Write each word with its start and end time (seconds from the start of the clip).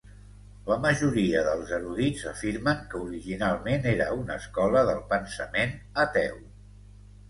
La 0.69 0.77
majoria 0.85 1.43
dels 1.47 1.73
erudits 1.77 2.25
afirmen 2.33 2.81
que 2.95 3.03
originalment 3.11 3.89
era 3.95 4.11
una 4.25 4.41
escola 4.45 4.87
del 4.93 5.09
pensament 5.17 5.81
ateu. 6.11 6.47